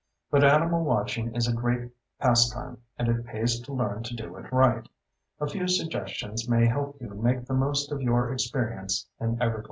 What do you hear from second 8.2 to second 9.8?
experience in Everglades.